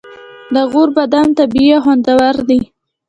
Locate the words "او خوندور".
1.75-2.35